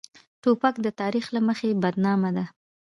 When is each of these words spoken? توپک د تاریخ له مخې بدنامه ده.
توپک 0.41 0.75
د 0.85 0.87
تاریخ 1.01 1.25
له 1.35 1.39
مخې 1.47 1.77
بدنامه 1.83 2.29
ده. 2.37 2.45